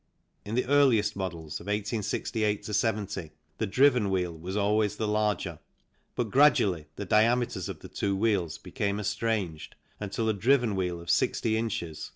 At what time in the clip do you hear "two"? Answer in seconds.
7.87-8.15